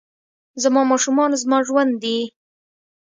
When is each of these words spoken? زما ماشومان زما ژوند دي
زما 0.63 0.81
ماشومان 0.91 1.29
زما 1.41 1.57
ژوند 1.67 1.91
دي 2.01 2.17